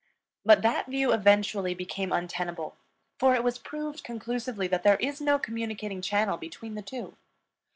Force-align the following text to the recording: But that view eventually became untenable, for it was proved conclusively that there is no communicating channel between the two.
But 0.43 0.63
that 0.63 0.87
view 0.87 1.13
eventually 1.13 1.75
became 1.75 2.11
untenable, 2.11 2.75
for 3.19 3.35
it 3.35 3.43
was 3.43 3.59
proved 3.59 4.03
conclusively 4.03 4.67
that 4.67 4.81
there 4.81 4.95
is 4.97 5.21
no 5.21 5.37
communicating 5.37 6.01
channel 6.01 6.37
between 6.37 6.73
the 6.73 6.81
two. 6.81 7.15